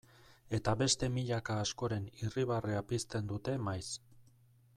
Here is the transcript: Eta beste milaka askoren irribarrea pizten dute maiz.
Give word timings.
Eta 0.57 0.71
beste 0.79 1.09
milaka 1.17 1.57
askoren 1.65 2.09
irribarrea 2.23 2.83
pizten 2.93 3.31
dute 3.35 3.57
maiz. 3.69 3.87